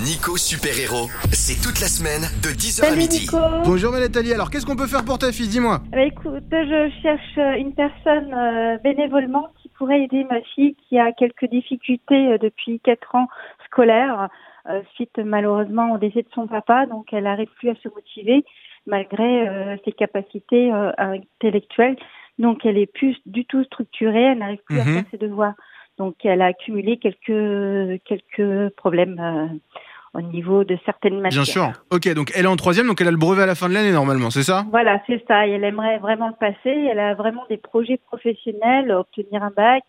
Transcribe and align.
Nico 0.00 0.36
Super 0.38 0.72
Héros, 0.80 1.08
c'est 1.32 1.60
toute 1.60 1.78
la 1.80 1.86
semaine 1.86 2.22
de 2.42 2.48
10h 2.48 2.80
à 2.82 2.86
Salut 2.88 2.98
midi. 2.98 3.20
Nico. 3.20 3.36
Bonjour 3.64 3.92
Nathalie, 3.92 4.32
alors 4.32 4.50
qu'est-ce 4.50 4.64
qu'on 4.64 4.74
peut 4.76 4.86
faire 4.86 5.04
pour 5.04 5.18
ta 5.18 5.32
fille 5.32 5.48
Dis-moi? 5.48 5.80
Bah, 5.92 6.02
écoute, 6.02 6.44
je 6.50 6.90
cherche 7.02 7.36
euh, 7.38 7.52
une 7.60 7.74
personne 7.74 8.32
euh, 8.32 8.78
bénévolement 8.78 9.48
qui 9.60 9.68
pourrait 9.76 10.02
aider 10.02 10.24
ma 10.24 10.40
fille 10.54 10.74
qui 10.88 10.98
a 10.98 11.12
quelques 11.12 11.44
difficultés 11.44 12.32
euh, 12.32 12.38
depuis 12.38 12.80
quatre 12.80 13.14
ans 13.14 13.28
scolaires 13.66 14.28
euh, 14.70 14.80
suite 14.94 15.18
malheureusement 15.18 15.92
au 15.92 15.98
décès 15.98 16.22
de 16.22 16.28
son 16.34 16.46
papa. 16.46 16.86
Donc 16.86 17.12
elle 17.12 17.24
n'arrive 17.24 17.50
plus 17.58 17.68
à 17.68 17.74
se 17.82 17.88
motiver 17.88 18.44
malgré 18.86 19.46
euh, 19.48 19.76
ses 19.84 19.92
capacités 19.92 20.72
euh, 20.72 20.90
intellectuelles. 20.98 21.96
Donc 22.38 22.64
elle 22.64 22.78
est 22.78 22.90
plus 22.90 23.16
du 23.26 23.44
tout 23.44 23.62
structurée, 23.64 24.22
elle 24.22 24.38
n'arrive 24.38 24.62
plus 24.64 24.80
à 24.80 24.84
Mhm. 24.84 24.94
faire 24.94 25.04
ses 25.10 25.18
devoirs. 25.18 25.54
Donc 26.02 26.16
elle 26.24 26.42
a 26.42 26.46
accumulé 26.46 26.96
quelques 26.96 28.02
quelques 28.02 28.74
problèmes 28.74 29.20
euh, 29.20 29.46
au 30.14 30.20
niveau 30.20 30.64
de 30.64 30.76
certaines 30.84 31.20
matières. 31.20 31.44
Bien 31.44 31.52
sûr. 31.52 31.72
Ok, 31.92 32.12
donc 32.12 32.32
elle 32.34 32.44
est 32.44 32.48
en 32.48 32.56
troisième, 32.56 32.88
donc 32.88 33.00
elle 33.00 33.06
a 33.06 33.12
le 33.12 33.16
brevet 33.16 33.44
à 33.44 33.46
la 33.46 33.54
fin 33.54 33.68
de 33.68 33.74
l'année 33.74 33.92
normalement, 33.92 34.30
c'est 34.30 34.42
ça? 34.42 34.64
Voilà, 34.72 35.00
c'est 35.06 35.22
ça. 35.28 35.46
Et 35.46 35.52
elle 35.52 35.62
aimerait 35.62 35.98
vraiment 35.98 36.26
le 36.26 36.34
passer. 36.34 36.70
Elle 36.90 36.98
a 36.98 37.14
vraiment 37.14 37.44
des 37.48 37.56
projets 37.56 37.98
professionnels, 37.98 38.90
obtenir 38.90 39.44
un 39.44 39.52
bac. 39.56 39.84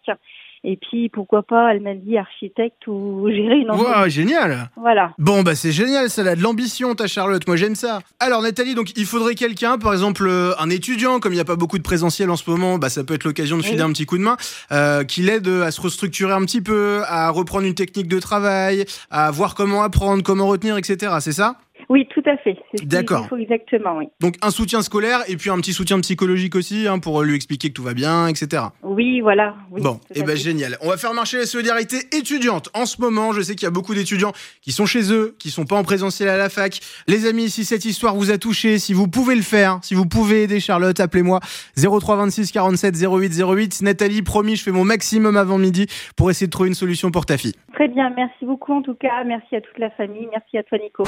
Et 0.66 0.78
puis, 0.78 1.10
pourquoi 1.10 1.44
pas, 1.44 1.74
elle 1.74 1.82
m'a 1.82 1.94
dit 1.94 2.18
architecte 2.18 2.88
ou 2.88 3.28
gérer 3.30 3.58
une 3.60 3.70
entreprise. 3.70 3.96
Wow, 4.04 4.10
génial 4.10 4.70
Voilà. 4.78 5.14
Bon 5.18 5.44
bah 5.44 5.56
c'est 5.56 5.72
génial, 5.74 6.10
ça 6.10 6.22
a 6.22 6.36
de 6.36 6.42
l'ambition 6.42 6.96
ta 6.96 7.08
Charlotte, 7.08 7.46
moi 7.48 7.56
j'aime 7.58 7.76
ça. 7.76 8.00
Alors 8.20 8.42
Nathalie, 8.42 8.74
donc 8.76 8.92
il 8.98 9.06
faudrait 9.06 9.36
quelqu'un, 9.36 9.78
par 9.78 9.92
exemple 9.94 10.26
euh, 10.28 10.54
un 10.60 10.70
étudiant, 10.70 11.20
comme 11.20 11.34
il 11.34 11.36
n'y 11.36 11.42
a 11.42 11.46
pas 11.46 11.58
beaucoup 11.58 11.78
de 11.78 11.84
présentiel 11.84 12.30
en 12.30 12.38
ce 12.38 12.50
moment, 12.50 12.78
bah 12.78 12.90
ça 12.90 13.04
peut 13.04 13.14
être 13.14 13.26
l'occasion 13.26 13.58
de 13.58 13.64
Oui. 13.64 13.70
filer 13.70 13.82
un 13.82 13.92
petit 13.92 14.06
coup 14.06 14.18
de 14.18 14.24
main, 14.24 14.38
euh, 14.72 15.04
qui 15.04 15.22
l'aide 15.22 15.48
à 15.48 15.72
se 15.72 15.82
restructurer 15.82 16.32
un 16.34 16.42
petit 16.46 16.62
peu, 16.62 17.02
à 17.08 17.30
reprendre 17.30 17.66
une 17.66 17.76
technique 17.76 18.08
de 18.08 18.20
travail, 18.20 18.86
à 19.12 19.32
voir 19.32 19.56
comment 19.56 19.84
apprendre, 19.84 20.24
comment 20.24 20.48
retenir, 20.48 20.78
etc. 20.78 21.14
C'est 21.20 21.34
ça? 21.34 21.58
Oui, 21.94 22.08
tout 22.12 22.24
à 22.26 22.38
fait. 22.38 22.58
D'accord. 22.86 23.28
exactement, 23.40 23.98
oui. 23.98 24.08
Donc 24.20 24.34
un 24.42 24.50
soutien 24.50 24.82
scolaire 24.82 25.20
et 25.28 25.38
puis 25.38 25.52
un 25.52 25.58
petit 25.58 25.74
soutien 25.74 26.00
psychologique 26.00 26.56
aussi, 26.56 26.88
hein, 26.88 26.98
pour 26.98 27.22
lui 27.22 27.36
expliquer 27.36 27.68
que 27.70 27.74
tout 27.74 27.84
va 27.84 27.94
bien, 27.94 28.26
etc. 28.26 28.64
Oui, 28.82 29.22
voilà. 29.22 29.54
Oui, 29.70 29.80
Bon, 29.80 30.00
et 30.16 30.22
à 30.22 30.24
ben 30.24 30.36
génial. 30.36 30.76
On 30.82 30.90
va 30.90 30.98
faire 30.98 31.14
marcher 31.14 31.38
la 31.38 31.46
solidarité 31.46 31.98
étudiante. 32.12 32.70
En 32.74 32.88
ce 32.88 33.00
moment, 33.00 33.32
je 33.32 33.42
sais 33.42 33.54
qu'il 33.54 33.68
y 33.68 33.68
a 33.68 33.72
beaucoup 33.72 33.94
d'étudiants 33.94 34.32
qui 34.64 34.72
sont 34.72 34.88
chez 34.88 35.14
eux, 35.14 35.36
qui 35.38 35.52
sont 35.52 35.66
pas 35.66 35.76
en 35.76 35.84
présentiel 35.84 36.30
à 36.30 36.38
la 36.38 36.50
fac. 36.50 36.80
Les 37.08 37.28
amis, 37.28 37.52
si 37.52 37.64
cette 37.64 37.86
histoire 37.86 38.16
vous 38.16 38.32
a 38.32 38.40
touché, 38.40 38.80
si 38.80 38.94
vous 38.94 39.08
pouvez 39.08 39.36
le 39.36 39.44
faire, 39.44 39.78
si 39.84 39.94
vous 39.94 40.08
pouvez 40.08 40.42
aider 40.42 40.60
Charlotte, 40.60 41.00
appelez-moi 41.00 41.42
0326 41.78 42.52
47 42.52 42.96
08 43.04 43.40
08. 43.40 43.82
Nathalie, 43.84 44.24
promis, 44.24 44.56
je 44.56 44.64
fais 44.64 44.72
mon 44.72 44.84
maximum 44.84 45.38
avant 45.38 45.60
midi 45.60 45.86
pour 46.18 46.32
essayer 46.32 46.48
de 46.48 46.52
trouver 46.52 46.70
une 46.70 46.76
solution 46.76 47.12
pour 47.12 47.28
ta 47.28 47.38
fille. 47.38 47.54
Très 47.74 47.88
bien. 47.88 48.10
Merci 48.16 48.46
beaucoup, 48.48 48.74
en 48.74 48.82
tout 48.82 48.96
cas. 48.96 49.24
Merci 49.24 49.58
à 49.58 49.62
toute 49.62 49.78
la 49.78 49.92
famille. 49.92 50.28
Merci 50.32 50.58
à 50.58 50.64
toi, 50.64 50.80
Nico. 50.80 51.04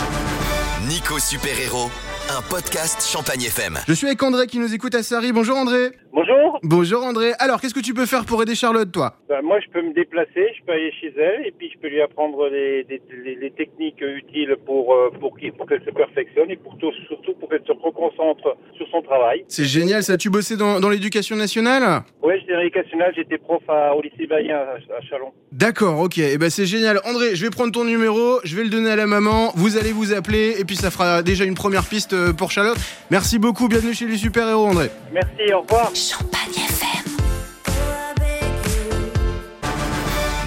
Nico 0.83 1.17
Super 1.19 1.57
Héros, 1.59 1.89
un 2.29 2.41
podcast 2.47 3.01
Champagne 3.01 3.41
FM. 3.43 3.79
Je 3.87 3.93
suis 3.93 4.05
avec 4.07 4.21
André 4.21 4.45
qui 4.45 4.59
nous 4.59 4.71
écoute 4.75 4.93
à 4.93 5.01
Sari. 5.01 5.31
Bonjour 5.31 5.57
André. 5.57 5.91
Bonjour, 6.13 6.59
Bonjour 6.63 7.03
André. 7.03 7.31
Alors, 7.39 7.59
qu'est-ce 7.59 7.73
que 7.73 7.79
tu 7.79 7.93
peux 7.93 8.05
faire 8.05 8.25
pour 8.25 8.41
aider 8.43 8.55
Charlotte, 8.55 8.91
toi? 8.91 9.15
Ben, 9.27 9.41
moi 9.41 9.59
je 9.65 9.69
peux 9.71 9.81
me 9.81 9.93
déplacer, 9.93 10.51
je 10.59 10.63
peux 10.65 10.73
aller 10.73 10.91
chez 11.01 11.13
elle 11.17 11.45
et 11.47 11.51
puis 11.57 11.71
je 11.73 11.79
peux 11.79 11.87
lui 11.87 12.01
apprendre 12.01 12.47
les, 12.49 12.83
les, 12.83 13.01
les- 13.23 13.35
les 13.35 13.51
techniques 13.51 14.01
utiles 14.01 14.55
pour, 14.65 14.93
euh, 14.93 15.09
pour, 15.19 15.35
qu'elle 15.37 15.83
se 15.83 15.91
perfectionne 15.91 16.51
et 16.51 16.55
pour 16.57 16.77
tout, 16.77 16.91
surtout 17.07 17.33
pour 17.39 17.49
qu'elle 17.49 17.63
se 17.65 17.71
reconcentre 17.71 18.55
sur 18.77 18.87
son 18.91 19.01
travail. 19.01 19.43
C'est 19.47 19.65
génial, 19.65 20.03
ça. 20.03 20.17
Tu 20.17 20.29
bossais 20.29 20.55
dans, 20.57 20.79
dans 20.79 20.89
l'éducation 20.89 21.35
nationale? 21.35 22.03
L'éducation 22.21 22.44
nationale, 22.75 23.13
j'étais 23.15 23.37
prof 23.37 23.61
à, 23.67 23.95
au 23.95 24.01
lycée 24.01 24.27
Bayen 24.27 24.55
à, 24.57 24.97
à 24.97 25.01
Chalon. 25.09 25.31
D'accord, 25.51 25.99
ok. 25.99 26.17
Et 26.17 26.37
ben 26.37 26.49
c'est 26.49 26.65
génial. 26.65 26.99
André, 27.05 27.35
je 27.35 27.43
vais 27.43 27.49
prendre 27.49 27.71
ton 27.71 27.83
numéro, 27.83 28.39
je 28.43 28.55
vais 28.55 28.63
le 28.63 28.69
donner 28.69 28.91
à 28.91 28.95
la 28.95 29.07
maman. 29.07 29.51
Vous 29.55 29.77
allez 29.77 29.91
vous 29.91 30.13
appeler 30.13 30.55
et 30.59 30.65
puis 30.65 30.75
ça 30.75 30.91
fera 30.91 31.21
déjà 31.23 31.45
une 31.45 31.55
première 31.55 31.85
piste 31.85 32.13
euh, 32.13 32.33
pour 32.33 32.51
Charlotte. 32.51 32.77
Merci 33.11 33.39
beaucoup. 33.39 33.67
Bienvenue 33.67 33.93
chez 33.93 34.05
les 34.05 34.17
super 34.17 34.47
héros, 34.47 34.65
André. 34.67 34.89
Merci, 35.11 35.53
au 35.53 35.61
revoir. 35.61 35.91
Champagne 35.95 36.53
FM. 36.53 37.15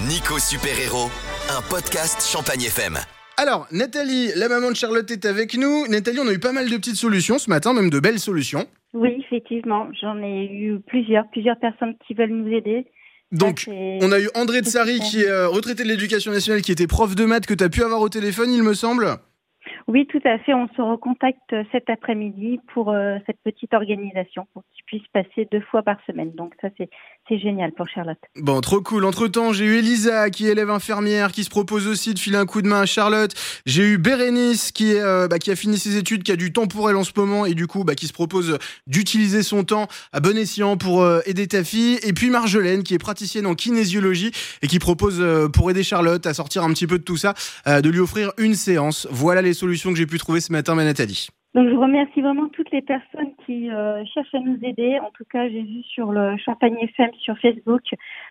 Nico 0.07 0.39
Super 0.39 0.79
Héros, 0.79 1.09
un 1.49 1.61
podcast 1.69 2.27
Champagne 2.27 2.63
FM. 2.63 2.97
Alors, 3.37 3.67
Nathalie, 3.71 4.31
la 4.35 4.49
maman 4.49 4.69
de 4.69 4.75
Charlotte 4.75 5.09
est 5.11 5.25
avec 5.25 5.55
nous. 5.55 5.87
Nathalie, 5.87 6.19
on 6.19 6.27
a 6.27 6.33
eu 6.33 6.39
pas 6.39 6.51
mal 6.51 6.69
de 6.69 6.75
petites 6.75 6.97
solutions 6.97 7.39
ce 7.39 7.49
matin, 7.49 7.73
même 7.73 7.89
de 7.89 7.99
belles 7.99 8.19
solutions. 8.19 8.67
Oui, 8.93 9.17
effectivement. 9.19 9.87
J'en 10.01 10.21
ai 10.21 10.45
eu 10.45 10.79
plusieurs, 10.79 11.27
plusieurs 11.29 11.57
personnes 11.57 11.95
qui 12.05 12.13
veulent 12.13 12.31
nous 12.31 12.51
aider. 12.51 12.87
Donc, 13.31 13.59
Ça, 13.59 13.71
on 13.71 14.11
a 14.11 14.19
eu 14.19 14.27
André 14.33 14.61
de 14.61 14.65
c'est 14.65 14.71
Sari 14.71 14.93
super. 14.93 15.07
qui 15.07 15.21
est 15.21 15.29
euh, 15.29 15.47
retraité 15.47 15.83
de 15.83 15.87
l'éducation 15.87 16.31
nationale, 16.31 16.61
qui 16.61 16.71
était 16.71 16.87
prof 16.87 17.15
de 17.15 17.25
maths, 17.25 17.45
que 17.45 17.53
tu 17.53 17.63
as 17.63 17.69
pu 17.69 17.83
avoir 17.83 18.01
au 18.01 18.09
téléphone, 18.09 18.51
il 18.51 18.63
me 18.63 18.73
semble. 18.73 19.05
Oui, 19.87 20.07
tout 20.07 20.21
à 20.23 20.39
fait. 20.39 20.53
On 20.53 20.67
se 20.69 20.81
recontacte 20.81 21.53
euh, 21.53 21.63
cet 21.71 21.89
après-midi 21.89 22.59
pour 22.73 22.89
euh, 22.89 23.17
cette 23.27 23.39
petite 23.43 23.73
organisation, 23.73 24.47
pour 24.53 24.63
qu'il 24.71 24.83
puisse 24.85 25.07
passer 25.13 25.47
deux 25.51 25.61
fois 25.61 25.83
par 25.83 25.97
semaine. 26.05 26.31
Donc 26.31 26.55
ça, 26.61 26.69
c'est 26.77 26.89
c'est 27.29 27.39
génial 27.39 27.71
pour 27.71 27.87
Charlotte. 27.87 28.17
Bon, 28.35 28.59
trop 28.59 28.81
cool. 28.81 29.05
Entre-temps, 29.05 29.53
j'ai 29.53 29.65
eu 29.65 29.77
Elisa, 29.77 30.29
qui 30.29 30.47
est 30.47 30.51
élève 30.51 30.69
infirmière, 30.69 31.31
qui 31.31 31.43
se 31.43 31.49
propose 31.49 31.87
aussi 31.87 32.13
de 32.13 32.19
filer 32.19 32.37
un 32.37 32.45
coup 32.45 32.61
de 32.61 32.67
main 32.67 32.81
à 32.81 32.85
Charlotte. 32.85 33.31
J'ai 33.65 33.83
eu 33.83 33.97
Bérénice, 33.97 34.71
qui, 34.71 34.91
est, 34.91 35.01
euh, 35.01 35.27
bah, 35.27 35.37
qui 35.37 35.51
a 35.51 35.55
fini 35.55 35.77
ses 35.77 35.95
études, 35.95 36.23
qui 36.23 36.31
a 36.31 36.35
du 36.35 36.51
temps 36.51 36.67
pour 36.67 36.89
elle 36.89 36.95
en 36.95 37.03
ce 37.03 37.11
moment, 37.15 37.45
et 37.45 37.53
du 37.53 37.67
coup, 37.67 37.83
bah, 37.83 37.95
qui 37.95 38.07
se 38.07 38.13
propose 38.13 38.57
d'utiliser 38.87 39.43
son 39.43 39.63
temps 39.63 39.87
à 40.11 40.19
bon 40.19 40.37
escient 40.37 40.75
pour 40.75 41.03
euh, 41.03 41.21
aider 41.25 41.47
ta 41.47 41.63
fille. 41.63 41.99
Et 42.03 42.13
puis 42.13 42.29
Marjolaine, 42.29 42.83
qui 42.83 42.95
est 42.95 42.99
praticienne 42.99 43.45
en 43.45 43.53
kinésiologie, 43.53 44.31
et 44.61 44.67
qui 44.67 44.79
propose, 44.79 45.17
euh, 45.19 45.47
pour 45.47 45.69
aider 45.69 45.83
Charlotte 45.83 46.25
à 46.25 46.33
sortir 46.33 46.63
un 46.63 46.73
petit 46.73 46.87
peu 46.87 46.97
de 46.97 47.03
tout 47.03 47.17
ça, 47.17 47.35
de 47.65 47.89
lui 47.89 47.99
offrir 47.99 48.31
une 48.37 48.55
séance. 48.55 49.07
Voilà 49.11 49.41
les 49.41 49.53
solutions 49.53 49.91
que 49.91 49.97
j'ai 49.97 50.07
pu 50.07 50.17
trouver 50.17 50.41
ce 50.41 50.51
matin, 50.51 50.75
ma 50.75 50.83
Nathalie. 50.83 51.29
Donc 51.55 51.67
je 51.67 51.75
remercie 51.75 52.21
vraiment 52.21 52.47
toutes 52.49 52.69
les 52.71 52.81
personnes 52.81 53.33
qui 53.45 53.71
euh, 53.71 54.03
cherchent 54.05 54.35
à 54.35 54.39
nous 54.39 54.59
aider. 54.63 54.99
En 54.99 55.09
tout 55.11 55.25
cas, 55.25 55.49
j'ai 55.49 55.63
vu 55.63 55.81
sur 55.83 56.11
le 56.11 56.37
Champagne 56.37 56.77
FM 56.79 57.11
sur 57.19 57.37
Facebook, 57.39 57.81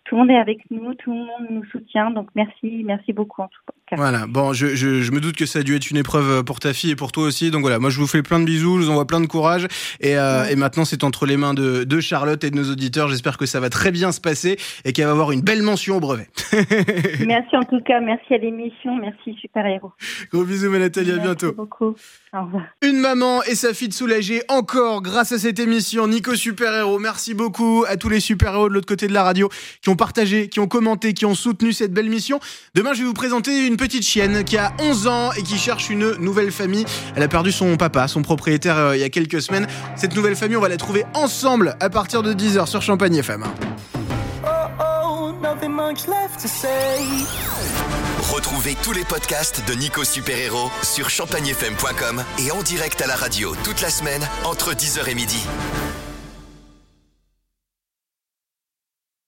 tout 0.05 0.15
le 0.15 0.21
monde 0.21 0.31
est 0.31 0.37
avec 0.37 0.71
nous, 0.71 0.95
tout 0.95 1.11
le 1.13 1.19
monde 1.19 1.47
nous 1.51 1.65
soutient. 1.67 2.11
Donc 2.11 2.29
merci, 2.35 2.83
merci 2.85 3.13
beaucoup 3.13 3.43
en 3.43 3.49
tout 3.49 3.61
cas. 3.67 3.78
Voilà, 3.97 4.27
bon, 4.27 4.53
je, 4.53 4.75
je, 4.75 5.01
je 5.03 5.13
me 5.13 5.21
doute 5.21 5.37
que 5.37 5.47
ça 5.47 5.61
a 5.61 5.63
dû 5.63 5.75
être 5.75 5.91
une 5.91 5.97
épreuve 5.97 6.45
pour 6.45 6.61
ta 6.61 6.73
fille 6.73 6.91
et 6.91 6.97
pour 6.97 7.13
toi 7.13 7.25
aussi. 7.25 7.51
Donc 7.51 7.63
voilà, 7.63 7.79
moi 7.79 7.91
je 7.91 7.99
vous 7.99 8.07
fais 8.07 8.23
plein 8.23 8.39
de 8.41 8.45
bisous, 8.45 8.79
je 8.81 8.85
vous 8.85 8.91
envoie 8.91 9.07
plein 9.07 9.21
de 9.21 9.27
courage. 9.27 9.67
Et, 10.01 10.17
euh, 10.19 10.45
et 10.47 10.57
maintenant 10.57 10.85
c'est 10.85 11.05
entre 11.05 11.27
les 11.27 11.37
mains 11.37 11.55
de, 11.55 11.85
de 11.85 12.01
Charlotte 12.01 12.43
et 12.45 12.51
de 12.51 12.57
nos 12.57 12.71
auditeurs. 12.71 13.09
J'espère 13.09 13.39
que 13.39 13.47
ça 13.47 13.61
va 13.61 13.71
très 13.71 13.91
bien 13.91 14.13
se 14.13 14.21
passer 14.21 14.59
et 14.85 14.93
qu'elle 14.93 15.07
va 15.07 15.13
avoir 15.13 15.33
une 15.33 15.41
belle 15.41 15.63
mention 15.63 15.97
au 15.97 16.01
brevet. 16.01 16.29
Merci 17.27 17.57
en 17.57 17.65
tout 17.65 17.81
cas, 17.85 18.01
merci 18.01 18.35
à 18.35 18.39
l'émission, 18.39 18.97
merci 19.01 19.35
Super 19.41 19.65
Héros. 19.67 19.93
Gros 20.33 20.45
bisous, 20.45 20.71
ma 20.71 20.79
Nathalie, 20.79 21.13
à 21.13 21.15
Merci 21.17 21.27
bientôt. 21.27 21.53
beaucoup. 21.53 21.95
Au 22.33 22.45
revoir. 22.45 22.65
Une 22.83 22.99
maman 22.99 23.43
et 23.45 23.55
sa 23.55 23.73
fille 23.73 23.89
de 23.89 23.95
soulager 23.95 24.43
encore 24.49 25.03
grâce 25.03 25.33
à 25.33 25.39
cette 25.39 25.59
émission. 25.59 26.07
Nico 26.09 26.35
Super 26.35 26.75
Héros, 26.75 26.99
merci 26.99 27.33
beaucoup 27.35 27.85
à 27.89 27.97
tous 27.97 28.09
les 28.11 28.21
super 28.21 28.53
héros 28.55 28.69
de 28.69 28.75
l'autre 28.75 28.87
côté 28.87 29.07
de 29.09 29.15
la 29.15 29.23
radio 29.23 29.49
qui 29.83 29.89
ont 29.89 29.97
partagé, 29.97 30.49
qui 30.49 30.61
ont 30.61 30.69
commenté, 30.69 31.15
qui 31.15 31.25
ont 31.25 31.35
soutenu 31.35 31.73
cette 31.73 31.93
belle 31.95 32.11
mission. 32.11 32.39
Demain, 32.75 32.93
je 32.93 33.01
vais 33.01 33.07
vous 33.07 33.15
présenter 33.15 33.67
une 33.67 33.78
petite 33.79 34.03
chienne 34.03 34.45
qui 34.45 34.59
a 34.59 34.75
11 34.81 35.07
ans 35.07 35.33
et 35.33 35.43
qui 35.43 35.57
cherche 35.57 35.89
une 35.89 36.17
nouvelle 36.17 36.53
famille. 36.53 36.85
Elle 37.17 37.23
a 37.23 37.29
perdu 37.29 37.51
son 37.51 37.79
papa, 37.79 38.07
son 38.09 38.21
propriétaire, 38.21 38.77
euh, 38.77 38.97
il 38.97 39.01
y 39.01 39.05
a 39.05 39.09
quelques 39.09 39.41
semaines. 39.41 39.67
Cette 39.97 40.15
nouvelle 40.15 40.37
famille, 40.37 40.59
on 40.59 40.61
va 40.61 40.69
la 40.69 40.77
trouver 40.77 41.05
ensemble 41.15 41.77
à 41.81 41.89
partir 41.89 42.23
de 42.23 42.35
10h 42.35 42.67
sur 42.67 42.83
Champagne 42.83 43.15
FM. 43.15 43.45
Oh 44.45 44.49
oh, 44.81 45.33
nothing 45.43 45.73
much 45.73 46.07
left 46.07 46.43
to 46.43 46.49
say. 46.49 46.69
Retrouvez 48.31 48.77
tous 48.83 48.93
les 48.93 49.05
podcasts 49.05 49.63
de 49.67 49.73
Nico 49.75 50.05
Super 50.05 50.37
Héros 50.39 50.71
sur 50.83 51.09
champagnefm.com 51.09 52.23
et 52.39 52.51
en 52.51 52.63
direct 52.63 53.01
à 53.01 53.07
la 53.07 53.17
radio 53.17 53.55
toute 53.65 53.81
la 53.81 53.89
semaine 53.89 54.27
entre 54.45 54.75
10h 54.75 55.09
et 55.09 55.15
midi. 55.15 55.43